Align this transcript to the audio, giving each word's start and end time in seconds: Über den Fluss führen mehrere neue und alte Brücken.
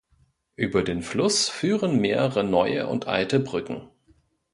Über 0.55 0.81
den 0.81 1.03
Fluss 1.03 1.47
führen 1.47 1.99
mehrere 2.01 2.43
neue 2.43 2.87
und 2.87 3.05
alte 3.05 3.39
Brücken. 3.39 3.87